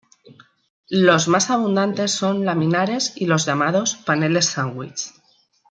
Los 0.89 1.27
más 1.27 1.51
abundantes 1.51 2.09
son 2.11 2.37
los 2.37 2.45
laminares 2.45 3.13
y 3.17 3.27
los 3.27 3.45
llamados 3.45 3.97
"paneles 3.97 4.45
sándwich". 4.47 5.11